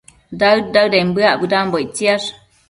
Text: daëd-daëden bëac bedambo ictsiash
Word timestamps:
daëd-daëden 0.39 1.09
bëac 1.15 1.37
bedambo 1.41 1.77
ictsiash 1.85 2.27